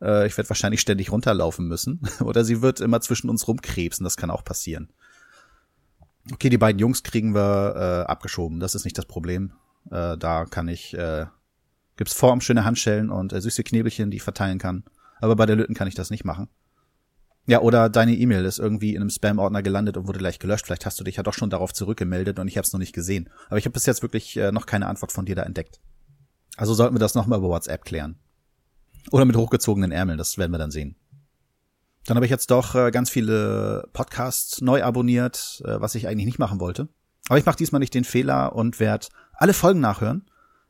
Äh, 0.00 0.26
ich 0.26 0.36
werde 0.36 0.48
wahrscheinlich 0.48 0.80
ständig 0.80 1.10
runterlaufen 1.10 1.66
müssen. 1.66 2.00
Oder 2.20 2.44
sie 2.44 2.62
wird 2.62 2.80
immer 2.80 3.00
zwischen 3.00 3.30
uns 3.30 3.48
rumkrebsen, 3.48 4.04
das 4.04 4.16
kann 4.16 4.30
auch 4.30 4.44
passieren. 4.44 4.90
Okay, 6.32 6.50
die 6.50 6.58
beiden 6.58 6.78
Jungs 6.78 7.02
kriegen 7.02 7.34
wir 7.34 7.74
äh, 7.76 8.10
abgeschoben, 8.10 8.60
das 8.60 8.74
ist 8.74 8.84
nicht 8.84 8.98
das 8.98 9.06
Problem. 9.06 9.52
Äh, 9.90 10.16
da 10.16 10.44
kann 10.44 10.68
ich, 10.68 10.94
äh, 10.94 11.26
gibt's 11.96 12.14
Form, 12.14 12.40
schöne 12.40 12.64
Handschellen 12.64 13.10
und 13.10 13.32
äh, 13.32 13.40
süße 13.40 13.64
Knebelchen, 13.64 14.10
die 14.10 14.18
ich 14.18 14.22
verteilen 14.22 14.58
kann. 14.58 14.84
Aber 15.20 15.36
bei 15.36 15.46
der 15.46 15.56
Lütten 15.56 15.74
kann 15.74 15.88
ich 15.88 15.94
das 15.94 16.10
nicht 16.10 16.24
machen. 16.24 16.48
Ja, 17.46 17.60
oder 17.60 17.88
deine 17.88 18.14
E-Mail 18.14 18.44
ist 18.44 18.58
irgendwie 18.58 18.94
in 18.94 19.00
einem 19.00 19.10
Spam-Ordner 19.10 19.62
gelandet 19.62 19.96
und 19.96 20.06
wurde 20.06 20.18
gleich 20.18 20.38
gelöscht. 20.38 20.66
Vielleicht 20.66 20.86
hast 20.86 21.00
du 21.00 21.04
dich 21.04 21.16
ja 21.16 21.22
doch 21.22 21.34
schon 21.34 21.50
darauf 21.50 21.72
zurückgemeldet 21.72 22.38
und 22.38 22.48
ich 22.48 22.56
habe 22.56 22.64
es 22.64 22.72
noch 22.72 22.78
nicht 22.78 22.92
gesehen. 22.92 23.28
Aber 23.48 23.58
ich 23.58 23.64
habe 23.64 23.72
bis 23.72 23.86
jetzt 23.86 24.02
wirklich 24.02 24.36
äh, 24.36 24.52
noch 24.52 24.66
keine 24.66 24.86
Antwort 24.86 25.10
von 25.10 25.24
dir 25.24 25.34
da 25.34 25.42
entdeckt. 25.42 25.80
Also 26.56 26.74
sollten 26.74 26.94
wir 26.94 27.00
das 27.00 27.14
nochmal 27.14 27.38
über 27.38 27.48
WhatsApp 27.48 27.84
klären. 27.84 28.18
Oder 29.10 29.24
mit 29.24 29.36
hochgezogenen 29.36 29.92
Ärmeln, 29.92 30.18
das 30.18 30.38
werden 30.38 30.52
wir 30.52 30.58
dann 30.58 30.70
sehen. 30.70 30.96
Dann 32.06 32.16
habe 32.16 32.26
ich 32.26 32.30
jetzt 32.30 32.50
doch 32.50 32.74
äh, 32.74 32.90
ganz 32.90 33.10
viele 33.10 33.88
Podcasts 33.92 34.60
neu 34.60 34.82
abonniert, 34.82 35.62
äh, 35.64 35.80
was 35.80 35.94
ich 35.94 36.06
eigentlich 36.06 36.26
nicht 36.26 36.38
machen 36.38 36.60
wollte. 36.60 36.88
Aber 37.28 37.38
ich 37.38 37.46
mache 37.46 37.56
diesmal 37.56 37.80
nicht 37.80 37.94
den 37.94 38.04
Fehler 38.04 38.54
und 38.54 38.80
werde 38.80 39.08
alle 39.34 39.54
Folgen 39.54 39.80
nachhören. 39.80 40.26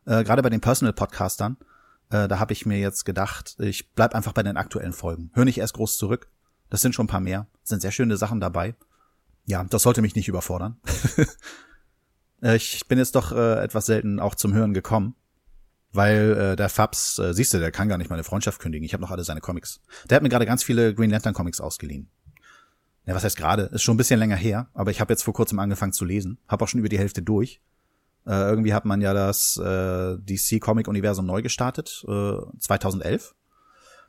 Äh, 0.06 0.24
Gerade 0.24 0.42
bei 0.42 0.50
den 0.50 0.60
Personal-Podcastern. 0.60 1.56
Äh, 2.10 2.28
da 2.28 2.38
habe 2.38 2.52
ich 2.52 2.66
mir 2.66 2.78
jetzt 2.78 3.04
gedacht, 3.04 3.56
ich 3.58 3.92
bleib 3.92 4.14
einfach 4.14 4.32
bei 4.32 4.42
den 4.42 4.56
aktuellen 4.56 4.92
Folgen. 4.92 5.30
Hör 5.34 5.44
nicht 5.44 5.58
erst 5.58 5.74
groß 5.74 5.96
zurück. 5.96 6.28
Das 6.70 6.80
sind 6.80 6.94
schon 6.94 7.04
ein 7.04 7.08
paar 7.08 7.20
mehr. 7.20 7.46
Sind 7.62 7.82
sehr 7.82 7.92
schöne 7.92 8.16
Sachen 8.16 8.40
dabei. 8.40 8.74
Ja, 9.44 9.64
das 9.64 9.82
sollte 9.82 10.02
mich 10.02 10.14
nicht 10.14 10.28
überfordern. 10.28 10.80
Äh, 12.42 12.56
ich 12.56 12.88
bin 12.88 12.96
jetzt 12.96 13.16
doch 13.16 13.32
äh, 13.32 13.62
etwas 13.62 13.84
selten 13.84 14.18
auch 14.18 14.34
zum 14.34 14.54
Hören 14.54 14.72
gekommen. 14.72 15.14
Weil 15.92 16.36
äh, 16.38 16.56
der 16.56 16.70
Fabs, 16.70 17.18
äh, 17.18 17.34
siehst 17.34 17.52
du, 17.52 17.58
der 17.58 17.70
kann 17.70 17.90
gar 17.90 17.98
nicht 17.98 18.08
meine 18.08 18.24
Freundschaft 18.24 18.60
kündigen. 18.60 18.82
Ich 18.86 18.94
habe 18.94 19.02
noch 19.02 19.10
alle 19.10 19.24
seine 19.24 19.42
Comics. 19.42 19.82
Der 20.08 20.16
hat 20.16 20.22
mir 20.22 20.30
gerade 20.30 20.46
ganz 20.46 20.64
viele 20.64 20.94
Green 20.94 21.10
Lantern 21.10 21.34
Comics 21.34 21.60
ausgeliehen. 21.60 22.10
Ja, 23.06 23.14
was 23.14 23.24
heißt 23.24 23.36
gerade? 23.36 23.64
Ist 23.64 23.82
schon 23.82 23.94
ein 23.94 23.98
bisschen 23.98 24.18
länger 24.18 24.36
her, 24.36 24.68
aber 24.72 24.90
ich 24.90 25.00
habe 25.00 25.12
jetzt 25.12 25.22
vor 25.22 25.34
kurzem 25.34 25.58
angefangen 25.58 25.92
zu 25.92 26.04
lesen. 26.04 26.38
Habe 26.48 26.64
auch 26.64 26.68
schon 26.68 26.80
über 26.80 26.88
die 26.88 26.98
Hälfte 26.98 27.22
durch. 27.22 27.60
Äh, 28.26 28.48
irgendwie 28.48 28.74
hat 28.74 28.84
man 28.84 29.00
ja 29.00 29.14
das 29.14 29.56
äh, 29.56 30.16
DC 30.18 30.60
Comic 30.60 30.86
Universum 30.86 31.26
neu 31.26 31.42
gestartet, 31.42 32.04
äh, 32.06 32.36
2011. 32.58 33.34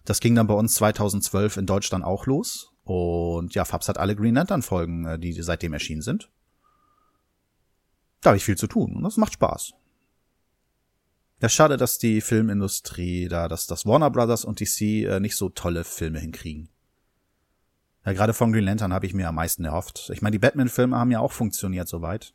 Das 0.06 0.20
ging 0.20 0.36
dann 0.36 0.48
bei 0.48 0.54
uns 0.54 0.76
2012 0.76 1.58
in 1.58 1.66
Deutschland 1.66 2.04
auch 2.04 2.26
los. 2.26 2.74
Und 2.84 3.54
ja, 3.54 3.66
Fabs 3.66 3.88
hat 3.88 3.98
alle 3.98 4.16
Green 4.16 4.36
Lantern 4.36 4.62
Folgen, 4.62 5.06
äh, 5.06 5.20
die 5.20 5.34
seitdem 5.42 5.74
erschienen 5.74 6.02
sind. 6.02 6.30
Da 8.22 8.32
habe 8.32 8.38
ich 8.38 8.46
viel 8.46 8.58
zu 8.58 8.68
tun 8.68 8.96
und 8.96 9.04
das 9.04 9.18
macht 9.18 9.34
Spaß. 9.34 9.74
Ja, 11.42 11.50
schade, 11.50 11.78
dass 11.78 11.98
die 11.98 12.22
Filmindustrie 12.22 13.28
da, 13.28 13.48
dass 13.48 13.66
das 13.66 13.86
Warner 13.86 14.12
Brothers 14.12 14.46
und 14.46 14.60
DC 14.60 14.82
äh, 14.82 15.20
nicht 15.20 15.36
so 15.36 15.50
tolle 15.50 15.84
Filme 15.84 16.20
hinkriegen. 16.20 16.70
Ja, 18.06 18.14
gerade 18.14 18.34
von 18.34 18.52
Green 18.52 18.64
Lantern 18.64 18.94
habe 18.94 19.06
ich 19.06 19.14
mir 19.14 19.28
am 19.28 19.36
meisten 19.36 19.66
erhofft. 19.66 20.12
Ich 20.14 20.22
meine, 20.22 20.34
die 20.34 20.40
Batman-Filme 20.40 20.98
haben 20.98 21.12
ja 21.12 21.20
auch 21.20 21.32
funktioniert 21.32 21.88
soweit. 21.88 22.34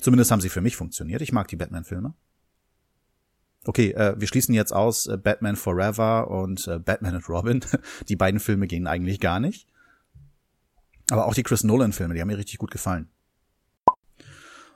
Zumindest 0.00 0.30
haben 0.30 0.40
sie 0.40 0.48
für 0.48 0.60
mich 0.60 0.76
funktioniert. 0.76 1.20
Ich 1.20 1.32
mag 1.32 1.48
die 1.48 1.56
Batman-Filme. 1.56 2.14
Okay, 3.64 3.90
äh, 3.92 4.14
wir 4.18 4.28
schließen 4.28 4.54
jetzt 4.54 4.72
aus 4.72 5.06
äh, 5.06 5.16
Batman 5.16 5.56
Forever 5.56 6.30
und 6.30 6.66
äh, 6.68 6.78
Batman 6.78 7.16
and 7.16 7.28
Robin. 7.28 7.60
Die 8.08 8.16
beiden 8.16 8.40
Filme 8.40 8.66
gehen 8.66 8.86
eigentlich 8.86 9.20
gar 9.20 9.40
nicht. 9.40 9.66
Aber 11.10 11.26
auch 11.26 11.34
die 11.34 11.42
Chris 11.42 11.64
Nolan-Filme, 11.64 12.12
die 12.12 12.20
haben 12.20 12.28
mir 12.28 12.36
richtig 12.36 12.58
gut 12.58 12.70
gefallen. 12.70 13.08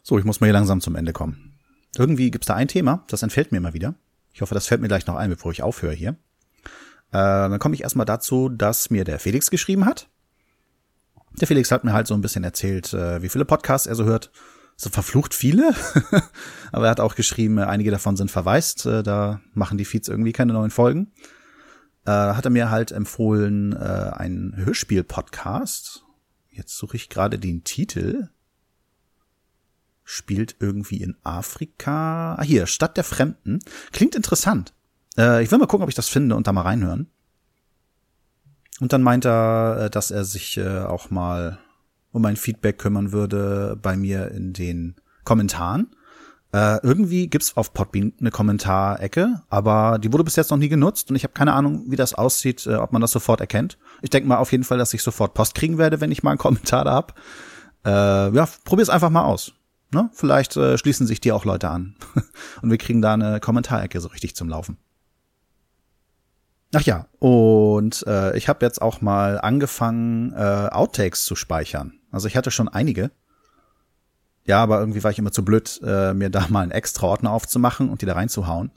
So, 0.03 0.19
ich 0.19 0.25
muss 0.25 0.41
mal 0.41 0.47
hier 0.47 0.55
langsam 0.55 0.81
zum 0.81 0.97
Ende 0.97 1.13
kommen. 1.13 1.59
Irgendwie 1.97 2.31
gibt's 2.31 2.47
da 2.47 2.55
ein 2.55 2.69
Thema, 2.69 3.05
das 3.09 3.23
entfällt 3.23 3.53
mir 3.53 3.59
immer 3.59 3.75
wieder. 3.75 3.95
Ich 4.33 4.41
hoffe, 4.41 4.55
das 4.55 4.67
fällt 4.67 4.81
mir 4.81 4.89
gleich 4.89 5.07
noch 5.07 5.17
ein, 5.17 5.29
bevor 5.29 5.53
ich 5.53 5.63
aufhöre 5.63 5.93
hier. 5.93 6.17
Äh, 7.11 7.19
dann 7.19 7.59
komme 7.59 7.75
ich 7.75 7.83
erstmal 7.83 8.07
dazu, 8.07 8.49
dass 8.49 8.89
mir 8.89 9.05
der 9.05 9.19
Felix 9.19 9.51
geschrieben 9.51 9.85
hat. 9.85 10.09
Der 11.39 11.47
Felix 11.47 11.71
hat 11.71 11.85
mir 11.85 11.93
halt 11.93 12.07
so 12.07 12.15
ein 12.15 12.23
bisschen 12.23 12.45
erzählt, 12.45 12.93
äh, 12.95 13.23
wie 13.23 13.29
viele 13.29 13.45
Podcasts 13.45 13.87
er 13.87 13.95
so 13.95 14.05
hört. 14.05 14.31
So 14.83 14.91
verflucht 14.91 15.33
viele. 15.33 15.77
Aber 16.73 16.87
er 16.87 16.91
hat 16.91 16.99
auch 16.99 17.15
geschrieben, 17.15 17.59
äh, 17.59 17.63
einige 17.63 17.93
davon 17.93 18.17
sind 18.17 18.33
verwaist. 18.33 18.85
Äh, 18.85 19.05
da 19.05 19.41
machen 19.55 19.79
die 19.79 19.85
Feeds 19.85 20.09
irgendwie 20.09 20.33
keine 20.33 20.55
neuen 20.55 20.73
Folgen. 20.73 21.13
Äh, 22.05 22.11
hat 22.11 22.47
er 22.47 22.51
mir 22.51 22.69
halt 22.69 22.91
empfohlen, 22.91 23.75
äh, 23.75 23.77
einen 23.77 24.57
Hörspiel-Podcast. 24.57 26.03
Jetzt 26.51 26.77
suche 26.77 26.97
ich 26.97 27.09
gerade 27.09 27.39
den 27.39 27.63
Titel. 27.63 28.31
Spielt 30.03 30.57
irgendwie 30.59 30.97
in 30.97 31.17
Afrika. 31.23 32.35
Ah, 32.35 32.43
hier, 32.43 32.67
Stadt 32.67 32.97
der 32.97 33.05
Fremden. 33.05 33.61
Klingt 33.93 34.17
interessant. 34.17 34.75
Äh, 35.17 35.45
ich 35.45 35.51
will 35.53 35.59
mal 35.59 35.67
gucken, 35.67 35.85
ob 35.85 35.91
ich 35.91 35.95
das 35.95 36.09
finde 36.09 36.35
und 36.35 36.49
da 36.49 36.53
mal 36.53 36.63
reinhören. 36.63 37.09
Und 38.81 38.93
dann 38.93 39.03
meint 39.03 39.27
er, 39.27 39.85
äh, 39.85 39.91
dass 39.91 40.11
er 40.11 40.25
sich 40.25 40.57
äh, 40.57 40.81
auch 40.81 41.11
mal 41.11 41.61
um 42.13 42.25
ein 42.25 42.37
Feedback 42.37 42.79
kümmern 42.79 43.13
würde 43.13 43.79
bei 43.81 43.97
mir 43.97 44.31
in 44.31 44.53
den 44.53 44.97
Kommentaren. 45.25 45.95
Äh, 46.55 46.81
irgendwie 46.83 47.29
gibt's 47.29 47.57
auf 47.57 47.73
Podbean 47.73 48.13
eine 48.21 48.31
Kommentarecke, 48.31 49.43
aber 49.49 49.99
die 49.99 50.13
wurde 50.13 50.25
bis 50.25 50.37
jetzt 50.37 50.51
noch 50.51 50.59
nie 50.59 50.69
genutzt 50.69 51.09
und 51.09 51.17
ich 51.17 51.25
habe 51.25 51.33
keine 51.33 51.55
Ahnung, 51.55 51.85
wie 51.89 51.97
das 51.97 52.13
aussieht, 52.13 52.67
äh, 52.67 52.75
ob 52.75 52.93
man 52.93 53.01
das 53.01 53.11
sofort 53.11 53.41
erkennt. 53.41 53.79
Ich 54.03 54.11
denke 54.11 54.29
mal 54.29 54.37
auf 54.37 54.53
jeden 54.53 54.65
Fall, 54.65 54.77
dass 54.77 54.93
ich 54.93 55.03
sofort 55.03 55.33
Post 55.33 55.55
kriegen 55.55 55.79
werde, 55.79 56.03
wenn 56.03 56.13
ich 56.13 56.23
mal 56.23 56.33
einen 56.33 56.39
Kommentar 56.39 56.85
da 56.85 56.93
hab. 56.93 57.19
Äh, 57.87 58.35
ja, 58.35 58.47
probier's 58.65 58.91
einfach 58.91 59.09
mal 59.09 59.25
aus. 59.25 59.53
Ne? 59.95 60.11
Vielleicht 60.13 60.57
äh, 60.59 60.77
schließen 60.77 61.07
sich 61.07 61.21
dir 61.21 61.35
auch 61.35 61.47
Leute 61.47 61.71
an 61.71 61.97
und 62.63 62.71
wir 62.71 62.79
kriegen 62.79 63.01
da 63.01 63.15
eine 63.15 63.41
Kommentarecke 63.41 64.01
so 64.01 64.09
richtig 64.09 64.37
zum 64.37 64.51
Laufen. 64.51 64.77
Ach 66.75 66.83
ja, 66.83 67.07
und 67.19 68.05
äh, 68.07 68.37
ich 68.37 68.49
habe 68.49 68.65
jetzt 68.65 68.81
auch 68.81 69.01
mal 69.01 69.39
angefangen, 69.41 70.33
äh, 70.33 70.69
Outtakes 70.71 71.25
zu 71.25 71.35
speichern. 71.35 71.95
Also 72.13 72.29
ich 72.29 72.37
hatte 72.37 72.51
schon 72.51 72.69
einige. 72.69 73.11
Ja, 74.45 74.63
aber 74.63 74.81
irgendwie 74.81 75.03
war 75.03 75.11
ich 75.11 75.19
immer 75.19 75.33
zu 75.33 75.45
blöd, 75.45 75.81
äh, 75.85 76.15
mir 76.15 76.31
da 76.31 76.47
mal 76.49 76.63
einen 76.63 76.73
extra 76.73 77.07
Ordner 77.07 77.31
aufzumachen 77.31 77.89
und 77.89 78.03
die 78.03 78.07
da 78.07 78.15
reinzuhauen. 78.15 78.71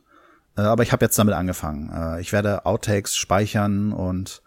Äh, 0.57 0.61
aber 0.61 0.83
ich 0.83 0.91
habe 0.91 1.05
jetzt 1.05 1.17
damit 1.17 1.33
angefangen. 1.33 1.91
Äh, 1.91 2.21
ich 2.21 2.31
werde 2.31 2.65
Outtakes 2.65 3.15
speichern 3.15 3.91
und 3.91 4.41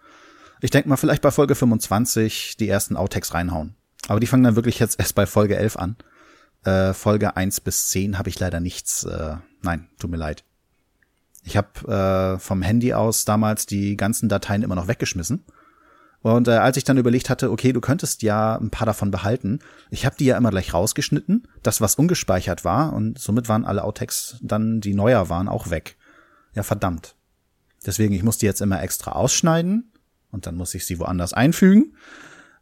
ich 0.60 0.70
denke 0.70 0.88
mal 0.88 0.96
vielleicht 0.96 1.22
bei 1.22 1.30
Folge 1.30 1.54
25 1.54 2.56
die 2.56 2.68
ersten 2.68 2.96
Outtakes 2.96 3.34
reinhauen. 3.34 3.76
Aber 4.08 4.20
die 4.20 4.26
fangen 4.26 4.44
dann 4.44 4.56
wirklich 4.56 4.78
jetzt 4.78 4.98
erst 4.98 5.14
bei 5.14 5.26
Folge 5.26 5.56
11 5.56 5.76
an. 5.76 5.96
Äh, 6.64 6.92
Folge 6.94 7.36
1 7.36 7.60
bis 7.60 7.88
10 7.88 8.18
habe 8.18 8.28
ich 8.28 8.38
leider 8.38 8.60
nichts. 8.60 9.04
Äh, 9.04 9.36
nein, 9.62 9.88
tut 9.98 10.10
mir 10.10 10.16
leid. 10.16 10.44
Ich 11.44 11.56
habe 11.56 12.36
äh, 12.36 12.38
vom 12.38 12.62
Handy 12.62 12.94
aus 12.94 13.24
damals 13.24 13.66
die 13.66 13.96
ganzen 13.96 14.28
Dateien 14.28 14.62
immer 14.62 14.74
noch 14.74 14.88
weggeschmissen. 14.88 15.44
Und 16.20 16.48
äh, 16.48 16.52
als 16.52 16.76
ich 16.76 16.84
dann 16.84 16.98
überlegt 16.98 17.30
hatte, 17.30 17.50
okay, 17.50 17.72
du 17.72 17.80
könntest 17.80 18.22
ja 18.22 18.56
ein 18.56 18.70
paar 18.70 18.86
davon 18.86 19.10
behalten, 19.10 19.60
ich 19.90 20.04
habe 20.04 20.16
die 20.18 20.26
ja 20.26 20.36
immer 20.36 20.50
gleich 20.50 20.74
rausgeschnitten, 20.74 21.46
das 21.62 21.80
was 21.80 21.94
ungespeichert 21.94 22.64
war 22.64 22.92
und 22.92 23.18
somit 23.18 23.48
waren 23.48 23.64
alle 23.64 23.84
Outtakes 23.84 24.38
dann, 24.42 24.80
die 24.80 24.94
neuer 24.94 25.28
waren, 25.28 25.48
auch 25.48 25.70
weg. 25.70 25.96
Ja, 26.54 26.62
verdammt. 26.62 27.14
Deswegen, 27.86 28.14
ich 28.14 28.24
muss 28.24 28.38
die 28.38 28.46
jetzt 28.46 28.60
immer 28.60 28.82
extra 28.82 29.12
ausschneiden 29.12 29.92
und 30.32 30.46
dann 30.46 30.56
muss 30.56 30.74
ich 30.74 30.86
sie 30.86 30.98
woanders 30.98 31.32
einfügen. 31.32 31.94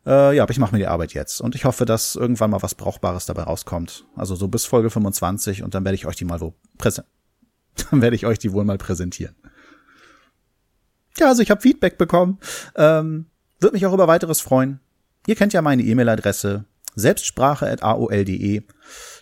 Äh, 0.05 0.37
ja, 0.37 0.43
aber 0.43 0.53
ich 0.53 0.59
mache 0.59 0.73
mir 0.73 0.79
die 0.79 0.87
Arbeit 0.87 1.15
jetzt 1.15 1.41
und 1.41 1.55
ich 1.55 1.65
hoffe, 1.65 1.87
dass 1.87 2.15
irgendwann 2.15 2.51
mal 2.51 2.63
was 2.63 2.75
Brauchbares 2.75 3.25
dabei 3.25 3.45
rauskommt. 3.45 4.05
Also 4.15 4.37
so 4.37 4.49
bis 4.49 4.67
Folge 4.67 4.91
25 4.91 5.63
und 5.63 5.75
dann 5.75 5.85
werde 5.85 5.97
ich 5.97 6.07
euch 6.07 6.17
die 6.17 6.27
mal 6.27 6.41
wo 6.41 6.55
präsentieren 6.79 7.17
dann 7.91 8.03
werde 8.03 8.17
ich 8.17 8.27
euch 8.27 8.39
die 8.39 8.53
wohl 8.53 8.65
mal 8.65 8.79
präsentieren. 8.79 9.35
Ja, 11.19 11.29
also 11.29 11.43
ich 11.43 11.51
habe 11.51 11.61
Feedback 11.61 11.99
bekommen. 11.99 12.39
Ähm, 12.75 13.27
Würde 13.61 13.75
mich 13.75 13.87
auch 13.87 13.95
über 13.95 14.09
weiteres 14.09 14.41
freuen. 14.41 14.81
Ihr 15.27 15.35
kennt 15.35 15.53
ja 15.53 15.63
meine 15.63 15.83
E-Mail-Adresse 15.83 16.65
selbstsprache.aol.de. 16.97 18.63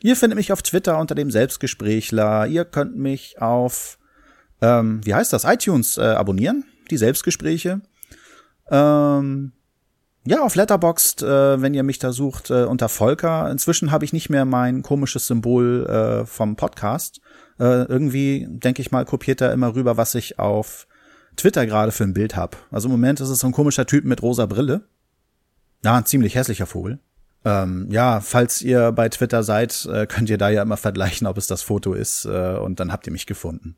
Ihr 0.00 0.16
findet 0.16 0.36
mich 0.36 0.52
auf 0.52 0.62
Twitter 0.62 0.98
unter 0.98 1.14
dem 1.14 1.30
Selbstgesprächler. 1.30 2.46
Ihr 2.46 2.64
könnt 2.64 2.96
mich 2.96 3.40
auf, 3.42 3.98
ähm, 4.62 5.00
wie 5.04 5.14
heißt 5.14 5.32
das, 5.32 5.44
iTunes 5.44 5.98
äh, 5.98 6.02
abonnieren, 6.02 6.64
die 6.90 6.96
Selbstgespräche. 6.96 7.80
Ähm, 8.70 9.52
ja, 10.26 10.42
auf 10.42 10.54
Letterboxd, 10.54 11.22
äh, 11.22 11.60
wenn 11.60 11.74
ihr 11.74 11.82
mich 11.82 11.98
da 11.98 12.12
sucht, 12.12 12.50
äh, 12.50 12.64
unter 12.64 12.88
Volker. 12.88 13.50
Inzwischen 13.50 13.90
habe 13.90 14.04
ich 14.04 14.12
nicht 14.12 14.30
mehr 14.30 14.44
mein 14.44 14.82
komisches 14.82 15.26
Symbol 15.26 15.86
äh, 15.86 16.26
vom 16.26 16.56
Podcast. 16.56 17.20
Äh, 17.58 17.84
irgendwie, 17.84 18.46
denke 18.48 18.80
ich 18.80 18.90
mal, 18.90 19.04
kopiert 19.04 19.40
er 19.40 19.52
immer 19.52 19.74
rüber, 19.74 19.96
was 19.96 20.14
ich 20.14 20.38
auf 20.38 20.86
Twitter 21.36 21.66
gerade 21.66 21.92
für 21.92 22.04
ein 22.04 22.14
Bild 22.14 22.36
hab. 22.36 22.56
Also 22.70 22.88
im 22.88 22.92
Moment 22.92 23.20
ist 23.20 23.28
es 23.28 23.40
so 23.40 23.46
ein 23.46 23.52
komischer 23.52 23.86
Typ 23.86 24.04
mit 24.04 24.22
rosa 24.22 24.46
Brille. 24.46 24.88
Ja, 25.84 25.96
ein 25.96 26.06
ziemlich 26.06 26.34
hässlicher 26.34 26.66
Vogel. 26.66 26.98
Ähm, 27.44 27.88
ja, 27.90 28.20
falls 28.20 28.62
ihr 28.62 28.92
bei 28.92 29.08
Twitter 29.08 29.42
seid, 29.42 29.86
äh, 29.86 30.06
könnt 30.06 30.30
ihr 30.30 30.38
da 30.38 30.48
ja 30.48 30.62
immer 30.62 30.78
vergleichen, 30.78 31.26
ob 31.26 31.36
es 31.36 31.46
das 31.46 31.62
Foto 31.62 31.92
ist, 31.92 32.24
äh, 32.24 32.56
und 32.56 32.80
dann 32.80 32.90
habt 32.90 33.06
ihr 33.06 33.12
mich 33.12 33.26
gefunden. 33.26 33.76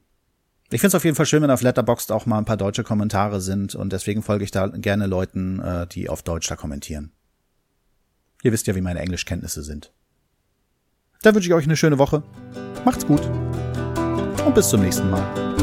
Ich 0.71 0.81
finde 0.81 0.89
es 0.89 0.95
auf 0.95 1.05
jeden 1.05 1.17
Fall 1.17 1.27
schön, 1.27 1.43
wenn 1.43 1.51
auf 1.51 1.63
Letterboxd 1.63 2.13
auch 2.13 2.27
mal 2.27 2.39
ein 2.39 2.45
paar 2.45 2.57
deutsche 2.57 2.85
Kommentare 2.85 3.41
sind 3.41 3.75
und 3.75 3.93
deswegen 3.93 4.23
folge 4.23 4.45
ich 4.45 4.51
da 4.51 4.69
gerne 4.69 5.07
Leuten, 5.07 5.61
äh, 5.61 5.87
die 5.87 6.09
auf 6.09 6.23
Deutsch 6.23 6.49
da 6.49 6.57
kommentieren. 6.57 7.13
Ihr 8.43 8.53
wisst 8.53 8.67
ja, 8.67 8.75
wie 8.77 8.81
meine 8.81 9.01
Englischkenntnisse 9.01 9.63
sind. 9.63 9.93
Dann 11.23 11.35
wünsche 11.35 11.49
ich 11.49 11.55
euch 11.55 11.65
eine 11.65 11.77
schöne 11.77 11.99
Woche. 11.99 12.23
Macht's 12.85 13.07
gut 13.07 13.23
und 14.47 14.55
bis 14.55 14.69
zum 14.69 14.81
nächsten 14.81 15.11
Mal. 15.11 15.56